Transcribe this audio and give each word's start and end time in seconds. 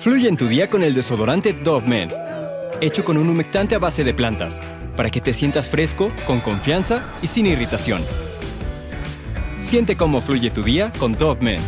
Fluye 0.00 0.28
en 0.30 0.38
tu 0.38 0.48
día 0.48 0.70
con 0.70 0.82
el 0.82 0.94
desodorante 0.94 1.52
Dove 1.52 1.86
Men, 1.86 2.08
hecho 2.80 3.04
con 3.04 3.18
un 3.18 3.28
humectante 3.28 3.74
a 3.74 3.78
base 3.78 4.02
de 4.02 4.14
plantas, 4.14 4.58
para 4.96 5.10
que 5.10 5.20
te 5.20 5.34
sientas 5.34 5.68
fresco, 5.68 6.10
con 6.26 6.40
confianza 6.40 7.04
y 7.20 7.26
sin 7.26 7.44
irritación. 7.44 8.02
Siente 9.60 9.98
cómo 9.98 10.22
fluye 10.22 10.48
tu 10.48 10.62
día 10.62 10.90
con 10.98 11.12
Dove 11.12 11.42
Men. 11.42 11.60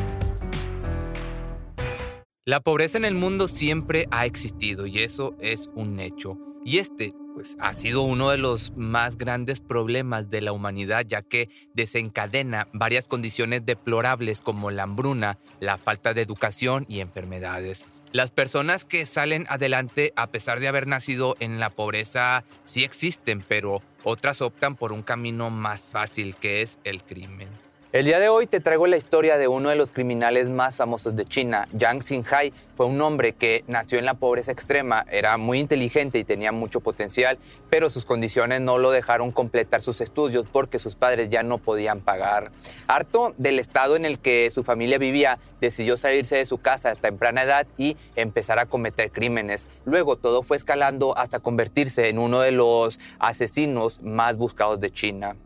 La 2.46 2.60
pobreza 2.60 2.96
en 2.96 3.04
el 3.04 3.14
mundo 3.14 3.48
siempre 3.48 4.06
ha 4.10 4.24
existido 4.24 4.86
y 4.86 5.00
eso 5.00 5.36
es 5.38 5.68
un 5.74 6.00
hecho. 6.00 6.38
Y 6.64 6.78
este, 6.78 7.12
pues, 7.34 7.56
ha 7.60 7.74
sido 7.74 8.02
uno 8.02 8.30
de 8.30 8.38
los 8.38 8.72
más 8.76 9.16
grandes 9.18 9.60
problemas 9.60 10.30
de 10.30 10.40
la 10.40 10.52
humanidad, 10.52 11.04
ya 11.06 11.22
que 11.22 11.48
desencadena 11.74 12.68
varias 12.72 13.08
condiciones 13.08 13.64
deplorables 13.66 14.40
como 14.40 14.70
la 14.70 14.84
hambruna, 14.84 15.38
la 15.60 15.78
falta 15.78 16.14
de 16.14 16.22
educación 16.22 16.86
y 16.88 17.00
enfermedades. 17.00 17.86
Las 18.12 18.30
personas 18.30 18.84
que 18.84 19.06
salen 19.06 19.46
adelante 19.48 20.12
a 20.16 20.26
pesar 20.26 20.60
de 20.60 20.68
haber 20.68 20.86
nacido 20.86 21.36
en 21.40 21.60
la 21.60 21.70
pobreza 21.70 22.44
sí 22.64 22.84
existen, 22.84 23.42
pero 23.46 23.80
otras 24.04 24.42
optan 24.42 24.76
por 24.76 24.92
un 24.92 25.02
camino 25.02 25.48
más 25.48 25.88
fácil 25.88 26.36
que 26.36 26.60
es 26.60 26.78
el 26.84 27.02
crimen. 27.02 27.48
El 27.92 28.06
día 28.06 28.18
de 28.18 28.30
hoy 28.30 28.46
te 28.46 28.60
traigo 28.60 28.86
la 28.86 28.96
historia 28.96 29.36
de 29.36 29.48
uno 29.48 29.68
de 29.68 29.76
los 29.76 29.92
criminales 29.92 30.48
más 30.48 30.76
famosos 30.76 31.14
de 31.14 31.26
China, 31.26 31.68
Yang 31.74 32.00
Xinghai. 32.00 32.50
Fue 32.74 32.86
un 32.86 32.98
hombre 33.02 33.34
que 33.34 33.64
nació 33.66 33.98
en 33.98 34.06
la 34.06 34.14
pobreza 34.14 34.50
extrema, 34.50 35.04
era 35.10 35.36
muy 35.36 35.58
inteligente 35.58 36.18
y 36.18 36.24
tenía 36.24 36.52
mucho 36.52 36.80
potencial, 36.80 37.38
pero 37.68 37.90
sus 37.90 38.06
condiciones 38.06 38.62
no 38.62 38.78
lo 38.78 38.92
dejaron 38.92 39.30
completar 39.30 39.82
sus 39.82 40.00
estudios 40.00 40.46
porque 40.50 40.78
sus 40.78 40.94
padres 40.94 41.28
ya 41.28 41.42
no 41.42 41.58
podían 41.58 42.00
pagar. 42.00 42.50
Harto 42.86 43.34
del 43.36 43.58
estado 43.58 43.94
en 43.94 44.06
el 44.06 44.18
que 44.20 44.48
su 44.48 44.64
familia 44.64 44.96
vivía, 44.96 45.38
decidió 45.60 45.98
salirse 45.98 46.36
de 46.36 46.46
su 46.46 46.56
casa 46.56 46.92
a 46.92 46.94
temprana 46.94 47.42
edad 47.42 47.66
y 47.76 47.98
empezar 48.16 48.58
a 48.58 48.64
cometer 48.64 49.10
crímenes. 49.10 49.68
Luego 49.84 50.16
todo 50.16 50.42
fue 50.42 50.56
escalando 50.56 51.14
hasta 51.18 51.40
convertirse 51.40 52.08
en 52.08 52.18
uno 52.18 52.40
de 52.40 52.52
los 52.52 52.98
asesinos 53.18 54.00
más 54.00 54.38
buscados 54.38 54.80
de 54.80 54.90
China. 54.90 55.36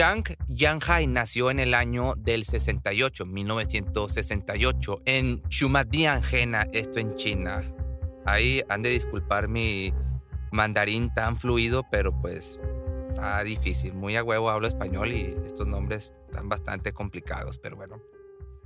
Shang 0.00 0.24
Yanhai 0.48 1.06
nació 1.06 1.50
en 1.50 1.60
el 1.60 1.74
año 1.74 2.14
del 2.16 2.46
68, 2.46 3.26
1968, 3.26 5.02
en 5.04 5.42
Chumadianjena, 5.50 6.66
esto 6.72 7.00
en 7.00 7.16
China. 7.16 7.60
Ahí 8.24 8.62
han 8.70 8.80
de 8.80 8.88
disculpar 8.88 9.48
mi 9.48 9.92
mandarín 10.52 11.12
tan 11.12 11.36
fluido, 11.36 11.84
pero 11.90 12.18
pues 12.18 12.58
está 13.10 13.44
difícil. 13.44 13.92
Muy 13.92 14.16
a 14.16 14.24
huevo 14.24 14.48
hablo 14.48 14.68
español 14.68 15.12
y 15.12 15.36
estos 15.44 15.66
nombres 15.66 16.14
están 16.30 16.48
bastante 16.48 16.94
complicados, 16.94 17.58
pero 17.58 17.76
bueno 17.76 18.00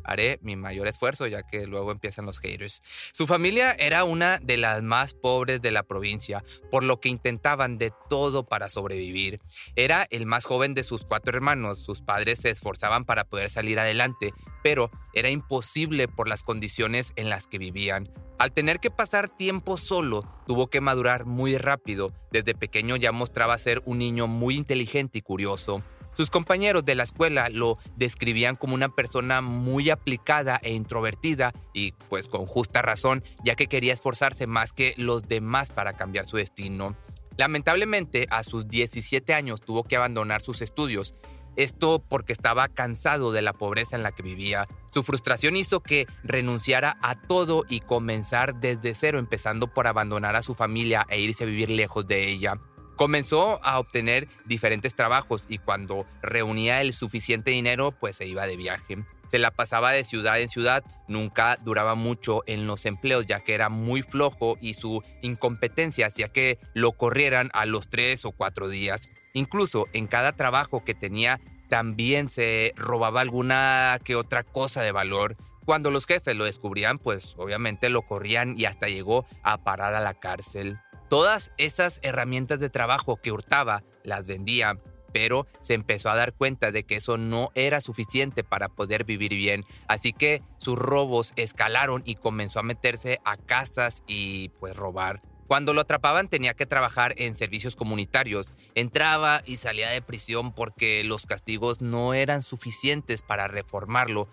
haré 0.05 0.39
mi 0.43 0.57
mayor 0.57 0.87
esfuerzo 0.87 1.27
ya 1.27 1.43
que 1.43 1.67
luego 1.67 1.93
empiezan 1.93 2.27
los 2.27 2.39
haters. 2.39 2.83
Su 3.13 3.27
familia 3.27 3.73
era 3.73 4.05
una 4.05 4.39
de 4.39 4.57
las 4.57 4.83
más 4.83 5.15
pobres 5.15 5.61
de 5.63 5.71
la 5.71 5.83
provincia, 5.83 6.45
por 6.71 6.85
lo 6.85 7.01
que 7.01 7.09
intentaban 7.09 7.79
de 7.79 7.93
todo 8.09 8.45
para 8.47 8.69
sobrevivir. 8.69 9.41
Era 9.77 10.07
el 10.11 10.27
más 10.27 10.45
joven 10.45 10.75
de 10.75 10.85
sus 10.85 11.05
cuatro 11.05 11.37
hermanos, 11.37 11.79
sus 11.79 12.03
padres 12.03 12.41
se 12.41 12.51
esforzaban 12.51 13.05
para 13.05 13.25
poder 13.25 13.51
salir 13.51 13.79
adelante, 13.79 14.31
pero 14.63 14.91
era 15.13 15.31
imposible 15.31 16.09
por 16.09 16.29
las 16.29 16.43
condiciones 16.43 17.13
en 17.17 17.31
las 17.31 17.47
que 17.47 17.59
vivían. 17.59 18.09
Al 18.39 18.53
tener 18.53 18.81
que 18.81 18.91
pasar 18.91 19.29
tiempo 19.29 19.77
solo, 19.77 20.25
tuvo 20.47 20.67
que 20.67 20.81
madurar 20.81 21.25
muy 21.25 21.57
rápido. 21.57 22.13
Desde 22.33 22.55
pequeño 22.55 22.97
ya 22.97 23.13
mostraba 23.13 23.57
ser 23.59 23.81
un 23.85 23.99
niño 23.99 24.27
muy 24.27 24.57
inteligente 24.57 25.19
y 25.19 25.23
curioso. 25.23 25.85
Sus 26.15 26.31
compañeros 26.31 26.85
de 26.85 26.95
la 26.95 27.03
escuela 27.03 27.49
lo 27.51 27.79
describían 27.97 28.55
como 28.55 28.75
una 28.75 28.89
persona 28.89 29.41
muy 29.41 29.91
aplicada 29.91 30.61
e 30.63 30.73
introvertida 30.73 31.53
y 31.73 31.93
pues 32.09 32.29
con 32.29 32.47
justa 32.47 32.83
razón, 32.83 33.25
ya 33.45 33.57
que 33.57 33.67
quería 33.67 33.93
esforzarse 33.93 34.47
más 34.47 34.73
que 34.73 34.95
los 34.97 35.29
demás 35.29 35.73
para 35.73 35.95
cambiar 35.95 36.27
su 36.27 36.37
destino. 36.37 36.97
Lamentablemente, 37.37 38.29
a 38.31 38.45
sus 38.45 38.69
17 38.69 39.35
años 39.35 39.61
tuvo 39.61 39.83
que 39.83 39.97
abandonar 39.97 40.41
sus 40.41 40.63
estudios. 40.63 41.15
Esto 41.57 42.01
porque 42.01 42.33
estaba 42.33 42.69
cansado 42.69 43.33
de 43.33 43.43
la 43.43 43.53
pobreza 43.53 43.97
en 43.97 44.03
la 44.03 44.13
que 44.13 44.23
vivía. 44.23 44.67
Su 44.93 45.03
frustración 45.03 45.57
hizo 45.57 45.81
que 45.81 46.07
renunciara 46.23 46.97
a 47.03 47.19
todo 47.21 47.65
y 47.69 47.81
comenzar 47.81 48.61
desde 48.61 48.95
cero, 48.95 49.19
empezando 49.19 49.67
por 49.67 49.89
abandonar 49.89 50.37
a 50.37 50.43
su 50.43 50.55
familia 50.55 51.07
e 51.09 51.21
irse 51.21 51.45
a 51.45 51.49
vivir 51.49 51.71
lejos 51.71 52.07
de 52.07 52.29
ella. 52.29 52.61
Comenzó 52.97 53.59
a 53.65 53.81
obtener 53.81 54.29
diferentes 54.45 54.95
trabajos 54.95 55.45
y 55.49 55.59
cuando 55.59 56.07
reunía 56.23 56.81
el 56.81 56.93
suficiente 56.93 57.51
dinero, 57.51 57.93
pues 57.93 58.17
se 58.17 58.27
iba 58.27 58.47
de 58.47 58.57
viaje. 58.57 58.99
Se 59.29 59.39
la 59.39 59.51
pasaba 59.51 59.91
de 59.91 60.05
ciudad 60.05 60.41
en 60.41 60.49
ciudad, 60.49 60.85
nunca 61.09 61.59
duraba 61.65 61.97
mucho 61.97 62.45
en 62.47 62.69
los 62.69 62.87
empleos 62.87 63.27
ya 63.27 63.41
que 63.41 63.55
era 63.55 63.69
muy 63.69 64.03
flojo 64.03 64.57
y 64.61 64.75
su 64.75 65.03
incompetencia 65.23 66.07
hacía 66.07 66.29
que 66.29 66.61
lo 66.73 66.93
corrieran 66.93 67.51
a 67.53 67.67
los 67.67 67.89
tres 67.89 68.25
o 68.25 68.31
cuatro 68.31 68.69
días. 68.69 69.09
Incluso 69.33 69.89
en 69.93 70.07
cada 70.07 70.33
trabajo 70.33 70.85
que 70.85 70.95
tenía 70.95 71.41
también 71.69 72.29
se 72.29 72.75
robaba 72.77 73.23
alguna 73.23 73.99
que 74.05 74.15
otra 74.15 74.45
cosa 74.45 74.83
de 74.83 74.93
valor. 74.93 75.37
Cuando 75.65 75.91
los 75.91 76.07
jefes 76.07 76.37
lo 76.37 76.45
descubrían, 76.45 76.99
pues 76.99 77.35
obviamente 77.39 77.89
lo 77.89 78.03
corrían 78.03 78.55
y 78.57 78.67
hasta 78.67 78.89
llegó 78.89 79.27
a 79.43 79.65
parar 79.65 79.95
a 79.95 80.01
la 80.01 80.15
cárcel. 80.15 80.79
Todas 81.09 81.53
esas 81.59 82.01
herramientas 82.03 82.61
de 82.61 82.71
trabajo 82.71 83.17
que 83.17 83.33
hurtaba 83.33 83.85
las 84.03 84.27
vendía, 84.27 84.79
pero 85.13 85.47
se 85.61 85.75
empezó 85.75 86.11
a 86.11 86.17
dar 86.17 86.33
cuenta 86.33 86.73
de 86.73 86.85
que 86.85 86.97
eso 86.97 87.17
no 87.17 87.51
era 87.55 87.81
suficiente 87.81 88.43
para 88.43 88.69
poder 88.69 89.05
vivir 89.05 89.35
bien, 89.35 89.65
así 89.87 90.13
que 90.13 90.43
sus 90.59 90.77
robos 90.77 91.33
escalaron 91.37 92.03
y 92.05 92.17
comenzó 92.17 92.59
a 92.59 92.65
meterse 92.65 93.21
a 93.25 93.37
casas 93.37 94.03
y 94.07 94.49
pues 94.61 94.75
robar. 94.77 95.21
Cuando 95.47 95.75
lo 95.75 95.83
atrapaban 95.83 96.29
tenía 96.29 96.55
que 96.55 96.67
trabajar 96.67 97.15
en 97.19 97.37
servicios 97.37 97.77
comunitarios. 97.77 98.53
Entraba 98.75 99.43
y 99.45 99.59
salía 99.59 99.91
de 99.91 100.01
prisión 100.01 100.53
porque 100.53 101.05
los 101.05 101.27
castigos 101.27 101.83
no 101.83 102.15
eran 102.15 102.43
suficientes 102.43 103.23
para 103.23 103.47
reformarlo. 103.47 104.29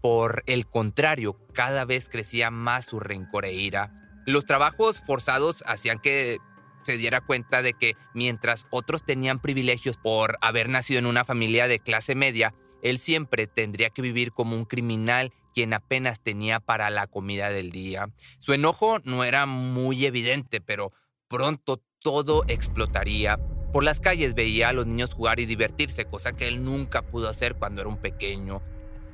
Por 0.00 0.42
el 0.46 0.66
contrario, 0.66 1.36
cada 1.52 1.84
vez 1.84 2.08
crecía 2.08 2.50
más 2.50 2.86
su 2.86 3.00
rencor 3.00 3.44
e 3.44 3.52
ira. 3.52 4.01
Los 4.26 4.46
trabajos 4.46 5.02
forzados 5.04 5.64
hacían 5.66 5.98
que 5.98 6.38
se 6.84 6.96
diera 6.96 7.20
cuenta 7.20 7.62
de 7.62 7.74
que 7.74 7.96
mientras 8.14 8.66
otros 8.70 9.04
tenían 9.04 9.40
privilegios 9.40 9.96
por 9.96 10.38
haber 10.40 10.68
nacido 10.68 10.98
en 10.98 11.06
una 11.06 11.24
familia 11.24 11.68
de 11.68 11.78
clase 11.78 12.14
media, 12.14 12.54
él 12.82 12.98
siempre 12.98 13.46
tendría 13.46 13.90
que 13.90 14.02
vivir 14.02 14.32
como 14.32 14.56
un 14.56 14.64
criminal 14.64 15.32
quien 15.54 15.74
apenas 15.74 16.20
tenía 16.20 16.60
para 16.60 16.90
la 16.90 17.06
comida 17.06 17.50
del 17.50 17.70
día. 17.70 18.08
Su 18.38 18.52
enojo 18.52 18.98
no 19.04 19.24
era 19.24 19.46
muy 19.46 20.06
evidente, 20.06 20.60
pero 20.60 20.90
pronto 21.28 21.82
todo 22.00 22.44
explotaría. 22.48 23.38
Por 23.72 23.84
las 23.84 24.00
calles 24.00 24.34
veía 24.34 24.68
a 24.68 24.72
los 24.72 24.86
niños 24.86 25.14
jugar 25.14 25.40
y 25.40 25.46
divertirse, 25.46 26.04
cosa 26.04 26.32
que 26.32 26.48
él 26.48 26.64
nunca 26.64 27.02
pudo 27.02 27.28
hacer 27.28 27.54
cuando 27.54 27.80
era 27.80 27.88
un 27.88 27.98
pequeño. 27.98 28.62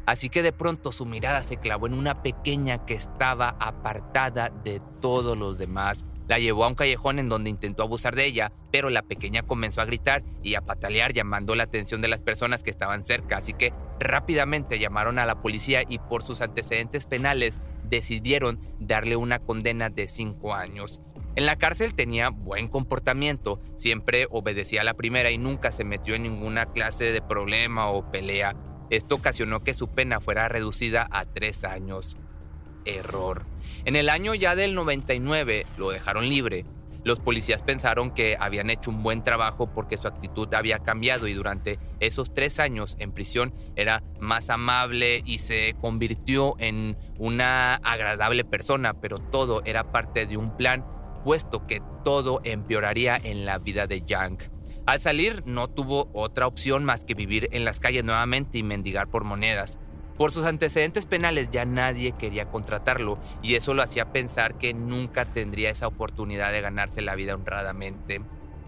Así 0.08 0.30
que 0.30 0.42
de 0.42 0.52
pronto 0.52 0.90
su 0.90 1.04
mirada 1.04 1.42
se 1.42 1.58
clavó 1.58 1.86
en 1.86 1.92
una 1.92 2.22
pequeña 2.22 2.86
que 2.86 2.94
estaba 2.94 3.50
apartada 3.60 4.48
de 4.48 4.80
todos 5.02 5.36
los 5.36 5.58
demás. 5.58 6.06
La 6.28 6.38
llevó 6.38 6.64
a 6.64 6.68
un 6.68 6.76
callejón 6.76 7.18
en 7.18 7.28
donde 7.28 7.50
intentó 7.50 7.82
abusar 7.82 8.16
de 8.16 8.24
ella, 8.24 8.50
pero 8.72 8.88
la 8.88 9.02
pequeña 9.02 9.42
comenzó 9.42 9.82
a 9.82 9.84
gritar 9.84 10.24
y 10.42 10.54
a 10.54 10.62
patalear 10.62 11.12
llamando 11.12 11.54
la 11.54 11.64
atención 11.64 12.00
de 12.00 12.08
las 12.08 12.22
personas 12.22 12.62
que 12.62 12.70
estaban 12.70 13.04
cerca, 13.04 13.36
así 13.36 13.52
que 13.52 13.74
rápidamente 14.00 14.78
llamaron 14.78 15.18
a 15.18 15.26
la 15.26 15.42
policía 15.42 15.82
y 15.86 15.98
por 15.98 16.22
sus 16.22 16.40
antecedentes 16.40 17.04
penales 17.04 17.58
decidieron 17.84 18.60
darle 18.80 19.14
una 19.14 19.40
condena 19.40 19.90
de 19.90 20.08
5 20.08 20.54
años. 20.54 21.02
En 21.36 21.44
la 21.44 21.56
cárcel 21.56 21.92
tenía 21.92 22.30
buen 22.30 22.68
comportamiento, 22.68 23.60
siempre 23.76 24.26
obedecía 24.30 24.80
a 24.80 24.84
la 24.84 24.94
primera 24.94 25.30
y 25.30 25.36
nunca 25.36 25.70
se 25.70 25.84
metió 25.84 26.14
en 26.14 26.22
ninguna 26.22 26.72
clase 26.72 27.12
de 27.12 27.20
problema 27.20 27.90
o 27.90 28.10
pelea. 28.10 28.56
Esto 28.90 29.16
ocasionó 29.16 29.62
que 29.62 29.74
su 29.74 29.88
pena 29.88 30.20
fuera 30.20 30.48
reducida 30.48 31.08
a 31.10 31.24
tres 31.26 31.64
años. 31.64 32.16
Error. 32.84 33.44
En 33.84 33.96
el 33.96 34.08
año 34.08 34.34
ya 34.34 34.56
del 34.56 34.74
99 34.74 35.66
lo 35.76 35.90
dejaron 35.90 36.28
libre. 36.28 36.64
Los 37.04 37.20
policías 37.20 37.62
pensaron 37.62 38.10
que 38.10 38.36
habían 38.38 38.70
hecho 38.70 38.90
un 38.90 39.02
buen 39.02 39.22
trabajo 39.22 39.72
porque 39.72 39.96
su 39.96 40.08
actitud 40.08 40.52
había 40.54 40.80
cambiado 40.80 41.28
y 41.28 41.32
durante 41.32 41.78
esos 42.00 42.34
tres 42.34 42.58
años 42.58 42.96
en 42.98 43.12
prisión 43.12 43.54
era 43.76 44.02
más 44.20 44.50
amable 44.50 45.22
y 45.24 45.38
se 45.38 45.74
convirtió 45.80 46.56
en 46.58 46.96
una 47.18 47.76
agradable 47.76 48.44
persona, 48.44 48.94
pero 48.94 49.18
todo 49.18 49.62
era 49.64 49.92
parte 49.92 50.26
de 50.26 50.36
un 50.36 50.56
plan, 50.56 50.84
puesto 51.24 51.66
que 51.66 51.80
todo 52.04 52.40
empeoraría 52.44 53.16
en 53.16 53.46
la 53.46 53.58
vida 53.58 53.86
de 53.86 54.02
Yang. 54.02 54.57
Al 54.88 55.00
salir 55.00 55.42
no 55.44 55.68
tuvo 55.68 56.08
otra 56.14 56.46
opción 56.46 56.82
más 56.82 57.04
que 57.04 57.12
vivir 57.12 57.50
en 57.52 57.66
las 57.66 57.78
calles 57.78 58.04
nuevamente 58.04 58.56
y 58.56 58.62
mendigar 58.62 59.06
por 59.06 59.22
monedas. 59.22 59.78
Por 60.16 60.32
sus 60.32 60.46
antecedentes 60.46 61.04
penales 61.04 61.50
ya 61.50 61.66
nadie 61.66 62.12
quería 62.12 62.46
contratarlo 62.46 63.18
y 63.42 63.56
eso 63.56 63.74
lo 63.74 63.82
hacía 63.82 64.12
pensar 64.14 64.56
que 64.56 64.72
nunca 64.72 65.26
tendría 65.26 65.68
esa 65.68 65.88
oportunidad 65.88 66.52
de 66.52 66.62
ganarse 66.62 67.02
la 67.02 67.16
vida 67.16 67.34
honradamente. 67.34 68.22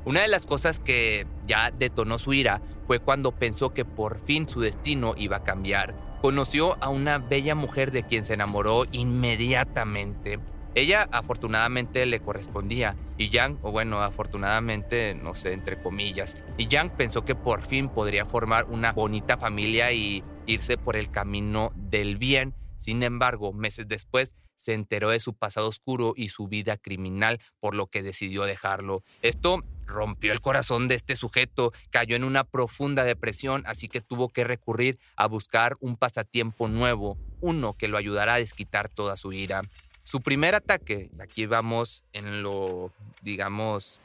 Una 0.05 0.21
de 0.21 0.29
las 0.29 0.45
cosas 0.45 0.79
que 0.79 1.27
ya 1.47 1.71
detonó 1.71 2.19
su 2.19 2.35
ira 2.35 2.61
fue 2.87 2.99
cuando 2.99 3.33
pensó 3.33 3.73
que 3.73 3.87
por 3.87 4.21
fin 4.21 4.47
su 4.47 4.61
destino 4.61 5.15
iba 5.17 5.39
a 5.39 5.43
cambiar. 5.43 5.95
Conoció 6.21 6.77
a 6.83 6.91
una 6.91 7.17
bella 7.17 7.55
mujer 7.55 7.93
de 7.93 8.03
quien 8.03 8.27
se 8.27 8.35
enamoró 8.35 8.85
inmediatamente. 8.93 10.39
Ella 10.75 11.09
afortunadamente 11.11 12.07
le 12.07 12.21
correspondía 12.21 12.97
y 13.19 13.29
Yang, 13.29 13.59
o 13.63 13.73
bueno, 13.73 14.03
afortunadamente, 14.03 15.15
no 15.15 15.35
sé, 15.35 15.53
entre 15.53 15.83
comillas, 15.83 16.37
y 16.57 16.69
Yang 16.69 16.97
pensó 16.97 17.25
que 17.25 17.35
por 17.35 17.61
fin 17.61 17.89
podría 17.89 18.25
formar 18.25 18.67
una 18.67 18.93
bonita 18.93 19.37
familia 19.37 19.93
y 19.93 20.23
irse 20.47 20.79
por 20.79 20.97
el 20.97 21.11
camino 21.11 21.73
del 21.75 22.17
bien. 22.17 22.55
Sin 22.79 23.03
embargo, 23.03 23.53
meses 23.53 23.89
después 23.89 24.35
se 24.57 24.75
enteró 24.75 25.11
de 25.11 25.21
su 25.21 25.35
pasado 25.35 25.69
oscuro 25.69 26.13
y 26.17 26.29
su 26.29 26.47
vida 26.47 26.77
criminal, 26.77 27.41
por 27.61 27.75
lo 27.75 27.87
que 27.87 28.03
decidió 28.03 28.45
dejarlo. 28.45 29.03
Esto 29.23 29.65
rompió 29.87 30.33
el 30.33 30.41
corazón 30.41 30.87
de 30.87 30.95
este 30.95 31.17
sujeto, 31.17 31.73
cayó 31.91 32.15
en 32.15 32.25
una 32.25 32.45
profunda 32.45 33.05
depresión, 33.05 33.65
así 33.67 33.89
que 33.89 34.01
tuvo 34.01 34.29
que 34.29 34.45
recurrir 34.45 34.99
a 35.17 35.27
buscar 35.27 35.77
un 35.81 35.97
pasatiempo 35.97 36.69
nuevo, 36.69 37.19
uno 37.41 37.75
que 37.77 37.89
lo 37.89 37.97
ayudara 37.97 38.35
a 38.35 38.39
desquitar 38.39 38.89
toda 38.89 39.17
su 39.17 39.33
ira. 39.33 39.63
Su 40.05 40.21
primer 40.21 40.55
ataque, 40.55 41.11
aquí 41.21 41.47
vamos 41.47 42.05
en 42.13 42.43
lo, 42.43 42.93
digamos, 43.23 44.01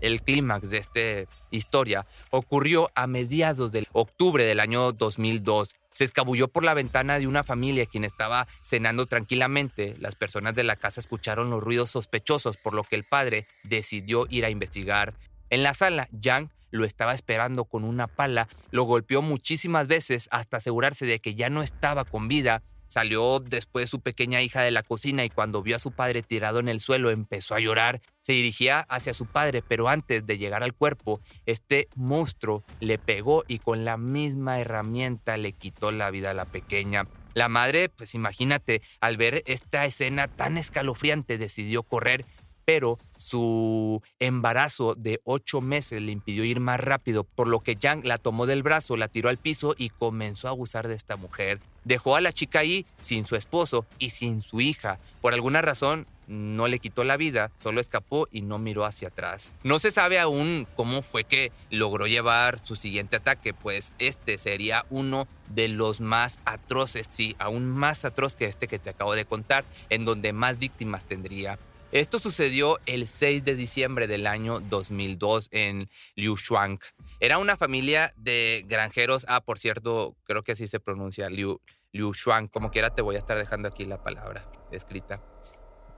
el 0.00 0.22
clímax 0.22 0.70
de 0.70 0.78
esta 0.78 1.32
historia, 1.50 2.06
ocurrió 2.30 2.90
a 2.94 3.06
mediados 3.06 3.72
de 3.72 3.86
octubre 3.92 4.44
del 4.44 4.60
año 4.60 4.92
2002. 4.92 5.76
Se 5.92 6.04
escabulló 6.04 6.48
por 6.48 6.64
la 6.64 6.74
ventana 6.74 7.18
de 7.18 7.26
una 7.26 7.42
familia 7.42 7.86
quien 7.86 8.04
estaba 8.04 8.46
cenando 8.62 9.06
tranquilamente. 9.06 9.94
Las 9.98 10.14
personas 10.14 10.54
de 10.54 10.64
la 10.64 10.76
casa 10.76 11.00
escucharon 11.00 11.50
los 11.50 11.62
ruidos 11.62 11.90
sospechosos, 11.90 12.56
por 12.56 12.74
lo 12.74 12.84
que 12.84 12.96
el 12.96 13.04
padre 13.04 13.46
decidió 13.64 14.26
ir 14.30 14.44
a 14.44 14.50
investigar. 14.50 15.14
En 15.50 15.62
la 15.62 15.74
sala, 15.74 16.08
Yang 16.12 16.50
lo 16.70 16.84
estaba 16.84 17.14
esperando 17.14 17.64
con 17.64 17.84
una 17.84 18.06
pala, 18.06 18.48
lo 18.70 18.84
golpeó 18.84 19.22
muchísimas 19.22 19.88
veces 19.88 20.28
hasta 20.30 20.58
asegurarse 20.58 21.04
de 21.04 21.18
que 21.18 21.34
ya 21.34 21.50
no 21.50 21.62
estaba 21.62 22.04
con 22.04 22.28
vida 22.28 22.62
Salió 22.90 23.38
después 23.38 23.88
su 23.88 24.00
pequeña 24.00 24.42
hija 24.42 24.62
de 24.62 24.72
la 24.72 24.82
cocina 24.82 25.24
y 25.24 25.30
cuando 25.30 25.62
vio 25.62 25.76
a 25.76 25.78
su 25.78 25.92
padre 25.92 26.24
tirado 26.24 26.58
en 26.58 26.68
el 26.68 26.80
suelo 26.80 27.10
empezó 27.10 27.54
a 27.54 27.60
llorar. 27.60 28.00
Se 28.20 28.32
dirigía 28.32 28.80
hacia 28.88 29.14
su 29.14 29.26
padre, 29.26 29.62
pero 29.62 29.88
antes 29.88 30.26
de 30.26 30.38
llegar 30.38 30.64
al 30.64 30.74
cuerpo, 30.74 31.20
este 31.46 31.88
monstruo 31.94 32.64
le 32.80 32.98
pegó 32.98 33.44
y 33.46 33.60
con 33.60 33.84
la 33.84 33.96
misma 33.96 34.58
herramienta 34.58 35.36
le 35.36 35.52
quitó 35.52 35.92
la 35.92 36.10
vida 36.10 36.32
a 36.32 36.34
la 36.34 36.46
pequeña. 36.46 37.06
La 37.32 37.48
madre, 37.48 37.90
pues 37.90 38.16
imagínate, 38.16 38.82
al 39.00 39.16
ver 39.16 39.44
esta 39.46 39.86
escena 39.86 40.26
tan 40.26 40.58
escalofriante, 40.58 41.38
decidió 41.38 41.84
correr 41.84 42.26
pero 42.72 43.00
su 43.16 44.00
embarazo 44.20 44.94
de 44.94 45.20
ocho 45.24 45.60
meses 45.60 46.00
le 46.00 46.12
impidió 46.12 46.44
ir 46.44 46.60
más 46.60 46.78
rápido, 46.78 47.24
por 47.24 47.48
lo 47.48 47.58
que 47.58 47.74
Yang 47.74 48.04
la 48.04 48.16
tomó 48.16 48.46
del 48.46 48.62
brazo, 48.62 48.96
la 48.96 49.08
tiró 49.08 49.28
al 49.28 49.38
piso 49.38 49.74
y 49.76 49.88
comenzó 49.88 50.46
a 50.46 50.52
abusar 50.52 50.86
de 50.86 50.94
esta 50.94 51.16
mujer. 51.16 51.58
Dejó 51.82 52.14
a 52.14 52.20
la 52.20 52.32
chica 52.32 52.60
ahí 52.60 52.86
sin 53.00 53.26
su 53.26 53.34
esposo 53.34 53.86
y 53.98 54.10
sin 54.10 54.40
su 54.40 54.60
hija. 54.60 55.00
Por 55.20 55.34
alguna 55.34 55.62
razón, 55.62 56.06
no 56.28 56.68
le 56.68 56.78
quitó 56.78 57.02
la 57.02 57.16
vida, 57.16 57.50
solo 57.58 57.80
escapó 57.80 58.28
y 58.30 58.42
no 58.42 58.60
miró 58.60 58.84
hacia 58.84 59.08
atrás. 59.08 59.52
No 59.64 59.80
se 59.80 59.90
sabe 59.90 60.20
aún 60.20 60.68
cómo 60.76 61.02
fue 61.02 61.24
que 61.24 61.50
logró 61.70 62.06
llevar 62.06 62.60
su 62.64 62.76
siguiente 62.76 63.16
ataque, 63.16 63.52
pues 63.52 63.92
este 63.98 64.38
sería 64.38 64.86
uno 64.90 65.26
de 65.48 65.66
los 65.66 66.00
más 66.00 66.38
atroces, 66.44 67.08
sí, 67.10 67.34
aún 67.40 67.66
más 67.66 68.04
atroz 68.04 68.36
que 68.36 68.44
este 68.44 68.68
que 68.68 68.78
te 68.78 68.90
acabo 68.90 69.16
de 69.16 69.24
contar, 69.24 69.64
en 69.88 70.04
donde 70.04 70.32
más 70.32 70.60
víctimas 70.60 71.04
tendría. 71.04 71.58
Esto 71.92 72.20
sucedió 72.20 72.78
el 72.86 73.08
6 73.08 73.44
de 73.44 73.56
diciembre 73.56 74.06
del 74.06 74.28
año 74.28 74.60
2002 74.60 75.48
en 75.50 75.90
Liushuang. 76.14 76.78
Era 77.18 77.38
una 77.38 77.56
familia 77.56 78.14
de 78.16 78.64
granjeros. 78.68 79.26
Ah, 79.28 79.40
por 79.40 79.58
cierto, 79.58 80.16
creo 80.22 80.44
que 80.44 80.52
así 80.52 80.68
se 80.68 80.78
pronuncia 80.78 81.28
Liu, 81.28 81.60
Liushuang. 81.90 82.46
Como 82.46 82.70
quiera, 82.70 82.90
te 82.90 83.02
voy 83.02 83.16
a 83.16 83.18
estar 83.18 83.36
dejando 83.36 83.66
aquí 83.66 83.86
la 83.86 84.04
palabra 84.04 84.48
escrita. 84.70 85.20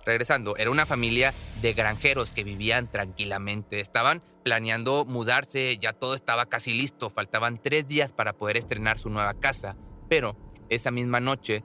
Regresando, 0.07 0.57
era 0.57 0.71
una 0.71 0.87
familia 0.87 1.35
de 1.61 1.75
granjeros 1.75 2.33
que 2.33 2.43
vivían 2.43 2.91
tranquilamente. 2.91 3.79
Estaban 3.79 4.23
planeando 4.45 5.05
mudarse, 5.05 5.77
ya 5.77 5.93
todo 5.93 6.15
estaba 6.15 6.47
casi 6.47 6.73
listo. 6.73 7.11
Faltaban 7.11 7.61
tres 7.61 7.87
días 7.87 8.15
para 8.15 8.33
poder 8.33 8.57
estrenar 8.57 8.99
su 8.99 9.11
nueva 9.11 9.35
casa. 9.35 9.77
Pero 10.09 10.39
esa 10.71 10.91
misma 10.91 11.21
noche 11.21 11.63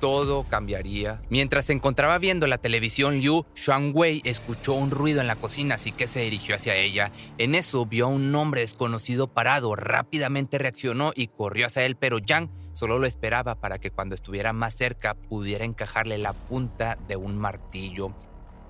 todo 0.00 0.44
cambiaría. 0.44 1.22
Mientras 1.28 1.66
se 1.66 1.72
encontraba 1.72 2.18
viendo 2.18 2.46
la 2.46 2.58
televisión, 2.58 3.20
Liu 3.20 3.46
Shuangwei 3.54 4.22
escuchó 4.24 4.72
un 4.72 4.90
ruido 4.90 5.20
en 5.20 5.26
la 5.26 5.36
cocina, 5.36 5.76
así 5.76 5.92
que 5.92 6.06
se 6.06 6.20
dirigió 6.20 6.56
hacia 6.56 6.74
ella. 6.74 7.12
En 7.38 7.54
eso 7.54 7.86
vio 7.86 8.06
a 8.06 8.08
un 8.08 8.34
hombre 8.34 8.62
desconocido 8.62 9.28
parado, 9.28 9.76
rápidamente 9.76 10.58
reaccionó 10.58 11.12
y 11.14 11.28
corrió 11.28 11.66
hacia 11.66 11.84
él, 11.84 11.96
pero 11.96 12.18
Yang 12.18 12.50
solo 12.72 12.98
lo 12.98 13.06
esperaba 13.06 13.54
para 13.54 13.78
que 13.78 13.90
cuando 13.90 14.14
estuviera 14.14 14.52
más 14.52 14.74
cerca 14.74 15.14
pudiera 15.14 15.64
encajarle 15.64 16.18
la 16.18 16.32
punta 16.32 16.98
de 17.06 17.16
un 17.16 17.38
martillo. 17.38 18.14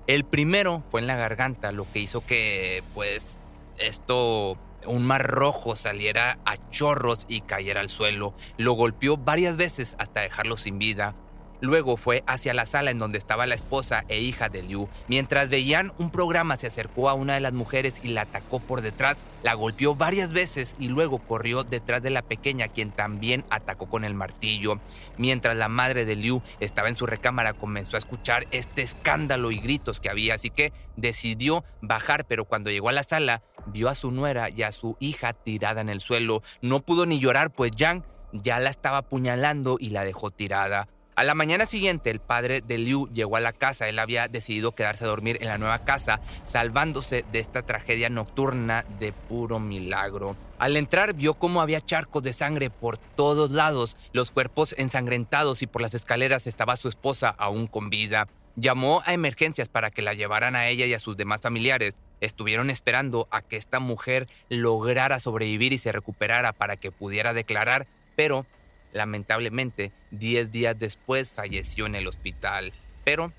El 0.07 0.25
primero 0.25 0.83
fue 0.89 0.99
en 0.99 1.07
la 1.07 1.15
garganta, 1.15 1.71
lo 1.71 1.89
que 1.91 1.99
hizo 1.99 2.25
que, 2.25 2.83
pues, 2.93 3.39
esto 3.77 4.57
un 4.85 5.05
mar 5.05 5.25
rojo 5.27 5.75
saliera 5.75 6.39
a 6.45 6.57
chorros 6.69 7.25
y 7.27 7.41
cayera 7.41 7.81
al 7.81 7.89
suelo. 7.89 8.33
Lo 8.57 8.73
golpeó 8.73 9.17
varias 9.17 9.57
veces 9.57 9.95
hasta 9.99 10.21
dejarlo 10.21 10.57
sin 10.57 10.79
vida. 10.79 11.15
Luego 11.61 11.95
fue 11.95 12.23
hacia 12.25 12.53
la 12.53 12.65
sala 12.65 12.91
en 12.91 12.97
donde 12.97 13.19
estaba 13.19 13.45
la 13.45 13.55
esposa 13.55 14.03
e 14.07 14.19
hija 14.19 14.49
de 14.49 14.63
Liu. 14.63 14.89
Mientras 15.07 15.49
veían 15.49 15.93
un 15.99 16.09
programa 16.09 16.57
se 16.57 16.67
acercó 16.67 17.09
a 17.09 17.13
una 17.13 17.35
de 17.35 17.39
las 17.39 17.53
mujeres 17.53 18.01
y 18.03 18.09
la 18.09 18.23
atacó 18.23 18.59
por 18.59 18.81
detrás, 18.81 19.17
la 19.43 19.53
golpeó 19.53 19.95
varias 19.95 20.33
veces 20.33 20.75
y 20.79 20.87
luego 20.87 21.19
corrió 21.19 21.63
detrás 21.63 22.01
de 22.01 22.09
la 22.09 22.23
pequeña 22.23 22.67
quien 22.67 22.91
también 22.91 23.45
atacó 23.49 23.87
con 23.89 24.03
el 24.03 24.15
martillo. 24.15 24.79
Mientras 25.17 25.55
la 25.55 25.69
madre 25.69 26.05
de 26.05 26.15
Liu 26.15 26.41
estaba 26.59 26.89
en 26.89 26.95
su 26.95 27.05
recámara 27.05 27.53
comenzó 27.53 27.95
a 27.95 27.99
escuchar 27.99 28.47
este 28.51 28.81
escándalo 28.81 29.51
y 29.51 29.59
gritos 29.59 29.99
que 29.99 30.09
había, 30.09 30.33
así 30.33 30.49
que 30.49 30.73
decidió 30.95 31.63
bajar, 31.81 32.25
pero 32.25 32.45
cuando 32.45 32.71
llegó 32.71 32.89
a 32.89 32.93
la 32.93 33.03
sala 33.03 33.43
vio 33.67 33.89
a 33.89 33.95
su 33.95 34.11
nuera 34.11 34.49
y 34.49 34.63
a 34.63 34.71
su 34.71 34.97
hija 34.99 35.33
tirada 35.33 35.81
en 35.81 35.89
el 35.89 36.01
suelo. 36.01 36.41
No 36.61 36.81
pudo 36.81 37.05
ni 37.05 37.19
llorar 37.19 37.51
pues 37.51 37.71
Yang 37.71 38.03
ya 38.33 38.59
la 38.59 38.69
estaba 38.69 38.99
apuñalando 38.99 39.77
y 39.79 39.89
la 39.89 40.03
dejó 40.03 40.31
tirada. 40.31 40.87
A 41.21 41.23
la 41.23 41.35
mañana 41.35 41.67
siguiente, 41.67 42.09
el 42.09 42.19
padre 42.19 42.61
de 42.61 42.79
Liu 42.79 43.07
llegó 43.13 43.35
a 43.35 43.41
la 43.41 43.53
casa. 43.53 43.87
Él 43.87 43.99
había 43.99 44.27
decidido 44.27 44.71
quedarse 44.71 45.03
a 45.03 45.07
dormir 45.07 45.37
en 45.39 45.49
la 45.49 45.59
nueva 45.59 45.85
casa, 45.85 46.19
salvándose 46.45 47.23
de 47.31 47.37
esta 47.37 47.61
tragedia 47.61 48.09
nocturna 48.09 48.85
de 48.97 49.13
puro 49.13 49.59
milagro. 49.59 50.35
Al 50.57 50.77
entrar 50.77 51.13
vio 51.13 51.35
cómo 51.35 51.61
había 51.61 51.79
charcos 51.79 52.23
de 52.23 52.33
sangre 52.33 52.71
por 52.71 52.97
todos 52.97 53.51
lados, 53.51 53.97
los 54.13 54.31
cuerpos 54.31 54.73
ensangrentados 54.79 55.61
y 55.61 55.67
por 55.67 55.83
las 55.83 55.93
escaleras 55.93 56.47
estaba 56.47 56.75
su 56.75 56.89
esposa 56.89 57.29
aún 57.29 57.67
con 57.67 57.91
vida. 57.91 58.27
Llamó 58.55 59.03
a 59.05 59.13
emergencias 59.13 59.69
para 59.69 59.91
que 59.91 60.01
la 60.01 60.15
llevaran 60.15 60.55
a 60.55 60.69
ella 60.69 60.87
y 60.87 60.95
a 60.95 60.99
sus 60.99 61.17
demás 61.17 61.41
familiares. 61.41 61.99
Estuvieron 62.19 62.71
esperando 62.71 63.27
a 63.29 63.43
que 63.43 63.57
esta 63.57 63.79
mujer 63.79 64.27
lograra 64.49 65.19
sobrevivir 65.19 65.71
y 65.71 65.77
se 65.77 65.91
recuperara 65.91 66.51
para 66.51 66.77
que 66.77 66.89
pudiera 66.91 67.35
declarar, 67.35 67.85
pero 68.15 68.47
Lamentablemente, 68.93 69.91
10 70.11 70.51
días 70.51 70.77
después 70.77 71.33
falleció 71.33 71.85
en 71.85 71.95
el 71.95 72.07
hospital. 72.07 72.73
Pero, 73.03 73.33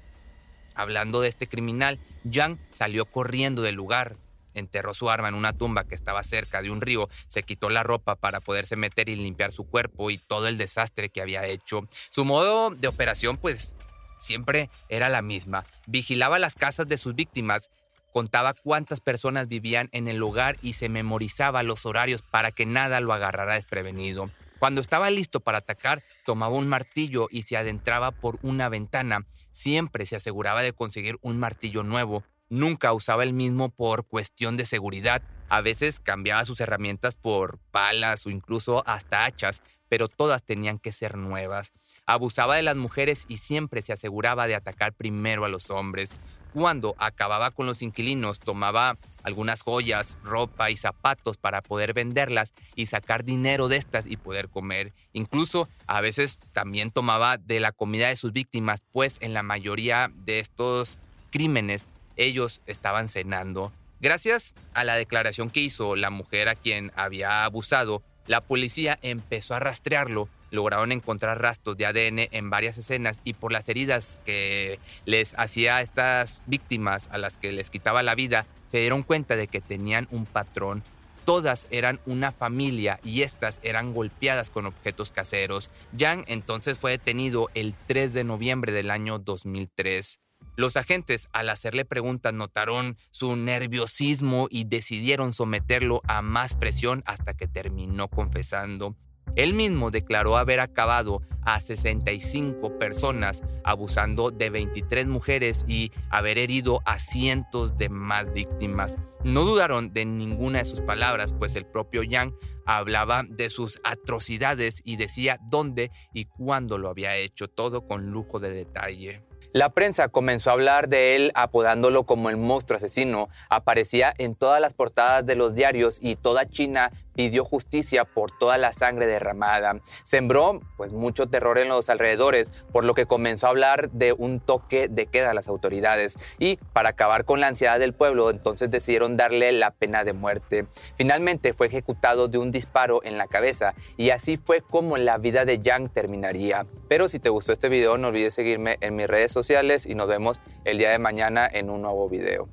hablando 0.74 1.20
de 1.20 1.28
este 1.28 1.46
criminal, 1.46 1.98
Yang 2.24 2.58
salió 2.74 3.04
corriendo 3.06 3.62
del 3.62 3.74
lugar, 3.74 4.16
enterró 4.54 4.94
su 4.94 5.10
arma 5.10 5.28
en 5.28 5.34
una 5.34 5.52
tumba 5.52 5.84
que 5.84 5.94
estaba 5.94 6.22
cerca 6.22 6.62
de 6.62 6.70
un 6.70 6.80
río, 6.80 7.08
se 7.26 7.42
quitó 7.42 7.70
la 7.70 7.82
ropa 7.82 8.16
para 8.16 8.40
poderse 8.40 8.76
meter 8.76 9.08
y 9.08 9.16
limpiar 9.16 9.52
su 9.52 9.64
cuerpo 9.64 10.10
y 10.10 10.18
todo 10.18 10.48
el 10.48 10.58
desastre 10.58 11.08
que 11.08 11.22
había 11.22 11.46
hecho. 11.46 11.88
Su 12.10 12.24
modo 12.24 12.70
de 12.70 12.88
operación, 12.88 13.36
pues, 13.36 13.74
siempre 14.20 14.70
era 14.88 15.08
la 15.08 15.22
misma. 15.22 15.64
Vigilaba 15.86 16.38
las 16.38 16.54
casas 16.54 16.88
de 16.88 16.96
sus 16.96 17.14
víctimas 17.14 17.70
contaba 18.12 18.54
cuántas 18.54 19.00
personas 19.00 19.48
vivían 19.48 19.88
en 19.92 20.06
el 20.06 20.18
lugar 20.18 20.56
y 20.62 20.74
se 20.74 20.88
memorizaba 20.88 21.62
los 21.62 21.86
horarios 21.86 22.22
para 22.22 22.52
que 22.52 22.66
nada 22.66 23.00
lo 23.00 23.12
agarrara 23.12 23.54
desprevenido. 23.54 24.30
Cuando 24.62 24.80
estaba 24.80 25.10
listo 25.10 25.40
para 25.40 25.58
atacar, 25.58 26.04
tomaba 26.24 26.54
un 26.54 26.68
martillo 26.68 27.26
y 27.32 27.42
se 27.42 27.56
adentraba 27.56 28.12
por 28.12 28.38
una 28.42 28.68
ventana. 28.68 29.26
Siempre 29.50 30.06
se 30.06 30.14
aseguraba 30.14 30.62
de 30.62 30.72
conseguir 30.72 31.18
un 31.20 31.36
martillo 31.36 31.82
nuevo. 31.82 32.22
nunca 32.48 32.92
usaba 32.92 33.24
el 33.24 33.32
mismo 33.32 33.70
por 33.70 34.06
cuestión 34.06 34.56
de 34.56 34.64
seguridad. 34.64 35.20
A 35.48 35.62
veces 35.62 35.98
cambiaba 35.98 36.44
sus 36.44 36.60
herramientas 36.60 37.16
por 37.16 37.58
palas 37.72 38.24
o 38.24 38.30
incluso 38.30 38.84
hasta 38.86 39.24
hachas, 39.24 39.64
pero 39.88 40.06
todas 40.06 40.44
tenían 40.44 40.78
que 40.78 40.92
ser 40.92 41.16
nuevas. 41.16 41.72
Abusaba 42.06 42.54
de 42.54 42.62
las 42.62 42.76
mujeres 42.76 43.24
y 43.26 43.38
siempre 43.38 43.82
se 43.82 43.92
aseguraba 43.92 44.46
de 44.46 44.54
atacar 44.54 44.92
primero 44.92 45.44
a 45.44 45.48
los 45.48 45.70
hombres. 45.70 46.18
Cuando 46.52 46.94
acababa 46.98 47.50
con 47.50 47.66
los 47.66 47.80
inquilinos, 47.80 48.38
tomaba 48.38 48.98
algunas 49.22 49.62
joyas, 49.62 50.16
ropa 50.22 50.70
y 50.70 50.76
zapatos 50.76 51.38
para 51.38 51.62
poder 51.62 51.94
venderlas 51.94 52.52
y 52.74 52.86
sacar 52.86 53.24
dinero 53.24 53.68
de 53.68 53.76
estas 53.76 54.06
y 54.06 54.16
poder 54.16 54.48
comer. 54.48 54.92
Incluso 55.12 55.68
a 55.86 56.00
veces 56.00 56.40
también 56.52 56.90
tomaba 56.90 57.38
de 57.38 57.60
la 57.60 57.72
comida 57.72 58.08
de 58.08 58.16
sus 58.16 58.32
víctimas, 58.32 58.82
pues 58.92 59.16
en 59.20 59.32
la 59.32 59.42
mayoría 59.42 60.10
de 60.14 60.40
estos 60.40 60.98
crímenes 61.30 61.86
ellos 62.16 62.60
estaban 62.66 63.08
cenando. 63.08 63.72
Gracias 64.00 64.54
a 64.74 64.84
la 64.84 64.96
declaración 64.96 65.48
que 65.48 65.60
hizo 65.60 65.96
la 65.96 66.10
mujer 66.10 66.48
a 66.48 66.54
quien 66.54 66.92
había 66.96 67.44
abusado, 67.44 68.02
la 68.26 68.40
policía 68.40 68.98
empezó 69.02 69.54
a 69.54 69.60
rastrearlo 69.60 70.28
lograron 70.52 70.92
encontrar 70.92 71.40
rastros 71.40 71.76
de 71.76 71.86
ADN 71.86 72.28
en 72.30 72.50
varias 72.50 72.78
escenas 72.78 73.20
y 73.24 73.32
por 73.32 73.50
las 73.50 73.68
heridas 73.68 74.20
que 74.24 74.78
les 75.06 75.34
hacía 75.36 75.78
a 75.78 75.82
estas 75.82 76.42
víctimas 76.46 77.08
a 77.10 77.18
las 77.18 77.38
que 77.38 77.50
les 77.50 77.70
quitaba 77.70 78.04
la 78.04 78.14
vida, 78.14 78.46
se 78.70 78.78
dieron 78.78 79.02
cuenta 79.02 79.34
de 79.34 79.48
que 79.48 79.60
tenían 79.60 80.06
un 80.10 80.26
patrón. 80.26 80.84
Todas 81.24 81.68
eran 81.70 82.00
una 82.04 82.32
familia 82.32 83.00
y 83.02 83.22
estas 83.22 83.60
eran 83.62 83.94
golpeadas 83.94 84.50
con 84.50 84.66
objetos 84.66 85.10
caseros. 85.10 85.70
Yang 85.96 86.24
entonces 86.26 86.78
fue 86.78 86.92
detenido 86.92 87.48
el 87.54 87.74
3 87.86 88.12
de 88.12 88.24
noviembre 88.24 88.72
del 88.72 88.90
año 88.90 89.18
2003. 89.18 90.20
Los 90.56 90.76
agentes, 90.76 91.28
al 91.32 91.48
hacerle 91.48 91.84
preguntas, 91.84 92.34
notaron 92.34 92.98
su 93.10 93.36
nerviosismo 93.36 94.48
y 94.50 94.64
decidieron 94.64 95.32
someterlo 95.32 96.02
a 96.06 96.20
más 96.20 96.56
presión 96.56 97.02
hasta 97.06 97.34
que 97.34 97.48
terminó 97.48 98.08
confesando. 98.08 98.96
Él 99.36 99.54
mismo 99.54 99.90
declaró 99.90 100.36
haber 100.36 100.60
acabado 100.60 101.22
a 101.42 101.60
65 101.60 102.78
personas, 102.78 103.42
abusando 103.64 104.30
de 104.30 104.50
23 104.50 105.06
mujeres 105.06 105.64
y 105.66 105.90
haber 106.10 106.38
herido 106.38 106.80
a 106.84 106.98
cientos 106.98 107.78
de 107.78 107.88
más 107.88 108.32
víctimas. 108.32 108.96
No 109.24 109.44
dudaron 109.44 109.92
de 109.92 110.04
ninguna 110.04 110.58
de 110.58 110.64
sus 110.64 110.80
palabras, 110.80 111.32
pues 111.32 111.56
el 111.56 111.66
propio 111.66 112.02
Yang 112.02 112.34
hablaba 112.66 113.24
de 113.28 113.48
sus 113.48 113.80
atrocidades 113.84 114.82
y 114.84 114.96
decía 114.96 115.38
dónde 115.48 115.90
y 116.12 116.26
cuándo 116.26 116.78
lo 116.78 116.88
había 116.88 117.16
hecho, 117.16 117.48
todo 117.48 117.86
con 117.86 118.10
lujo 118.10 118.38
de 118.38 118.52
detalle. 118.52 119.22
La 119.54 119.68
prensa 119.68 120.08
comenzó 120.08 120.48
a 120.48 120.54
hablar 120.54 120.88
de 120.88 121.14
él 121.14 121.30
apodándolo 121.34 122.04
como 122.04 122.30
el 122.30 122.38
monstruo 122.38 122.78
asesino. 122.78 123.28
Aparecía 123.50 124.14
en 124.16 124.34
todas 124.34 124.62
las 124.62 124.72
portadas 124.72 125.26
de 125.26 125.36
los 125.36 125.54
diarios 125.54 125.98
y 126.00 126.16
toda 126.16 126.48
China 126.48 126.90
pidió 127.14 127.44
justicia 127.44 128.04
por 128.04 128.30
toda 128.36 128.58
la 128.58 128.72
sangre 128.72 129.06
derramada. 129.06 129.80
Sembró 130.04 130.60
pues 130.76 130.92
mucho 130.92 131.26
terror 131.28 131.58
en 131.58 131.68
los 131.68 131.88
alrededores, 131.88 132.50
por 132.72 132.84
lo 132.84 132.94
que 132.94 133.06
comenzó 133.06 133.46
a 133.46 133.50
hablar 133.50 133.90
de 133.90 134.12
un 134.12 134.40
toque 134.40 134.88
de 134.88 135.06
queda 135.06 135.30
a 135.30 135.34
las 135.34 135.48
autoridades 135.48 136.16
y 136.38 136.58
para 136.72 136.90
acabar 136.90 137.24
con 137.24 137.40
la 137.40 137.48
ansiedad 137.48 137.78
del 137.78 137.94
pueblo, 137.94 138.30
entonces 138.30 138.70
decidieron 138.70 139.16
darle 139.16 139.52
la 139.52 139.70
pena 139.70 140.04
de 140.04 140.12
muerte. 140.12 140.66
Finalmente 140.96 141.52
fue 141.52 141.66
ejecutado 141.66 142.28
de 142.28 142.38
un 142.38 142.50
disparo 142.50 143.00
en 143.04 143.18
la 143.18 143.26
cabeza 143.26 143.74
y 143.96 144.10
así 144.10 144.36
fue 144.36 144.62
como 144.62 144.96
la 144.96 145.18
vida 145.18 145.44
de 145.44 145.60
Yang 145.60 145.90
terminaría. 145.90 146.66
Pero 146.88 147.08
si 147.08 147.18
te 147.18 147.28
gustó 147.28 147.52
este 147.52 147.68
video, 147.68 147.98
no 147.98 148.08
olvides 148.08 148.34
seguirme 148.34 148.76
en 148.80 148.96
mis 148.96 149.06
redes 149.06 149.32
sociales 149.32 149.86
y 149.86 149.94
nos 149.94 150.08
vemos 150.08 150.40
el 150.64 150.78
día 150.78 150.90
de 150.90 150.98
mañana 150.98 151.48
en 151.50 151.70
un 151.70 151.82
nuevo 151.82 152.08
video. 152.08 152.48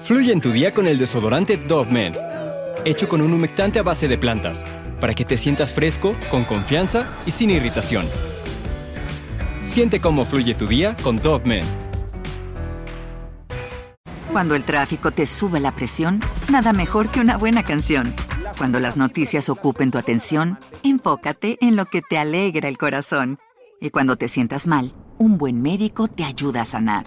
Fluye 0.00 0.32
en 0.32 0.40
tu 0.40 0.50
día 0.50 0.72
con 0.72 0.88
el 0.88 0.98
desodorante 0.98 1.56
Dove 1.56 1.90
Men 1.90 2.29
hecho 2.84 3.08
con 3.08 3.20
un 3.20 3.32
humectante 3.32 3.78
a 3.78 3.82
base 3.82 4.08
de 4.08 4.18
plantas, 4.18 4.64
para 5.00 5.14
que 5.14 5.24
te 5.24 5.36
sientas 5.36 5.72
fresco, 5.72 6.14
con 6.30 6.44
confianza 6.44 7.06
y 7.26 7.30
sin 7.30 7.50
irritación. 7.50 8.06
Siente 9.64 10.00
cómo 10.00 10.24
fluye 10.24 10.54
tu 10.54 10.66
día 10.66 10.96
con 11.02 11.16
Dove 11.16 11.46
Men. 11.46 11.64
Cuando 14.32 14.54
el 14.54 14.64
tráfico 14.64 15.10
te 15.10 15.26
sube 15.26 15.60
la 15.60 15.74
presión, 15.74 16.20
nada 16.50 16.72
mejor 16.72 17.08
que 17.08 17.20
una 17.20 17.36
buena 17.36 17.62
canción. 17.62 18.14
Cuando 18.58 18.78
las 18.78 18.96
noticias 18.96 19.48
ocupen 19.48 19.90
tu 19.90 19.98
atención, 19.98 20.58
enfócate 20.82 21.58
en 21.60 21.76
lo 21.76 21.86
que 21.86 22.02
te 22.02 22.18
alegra 22.18 22.68
el 22.68 22.78
corazón. 22.78 23.38
Y 23.80 23.90
cuando 23.90 24.16
te 24.16 24.28
sientas 24.28 24.66
mal, 24.66 24.92
un 25.18 25.36
buen 25.36 25.62
médico 25.62 26.08
te 26.08 26.24
ayuda 26.24 26.62
a 26.62 26.64
sanar. 26.64 27.06